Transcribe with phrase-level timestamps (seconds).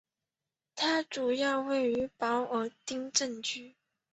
[0.75, 3.75] 它主要位于保尔丁镇区。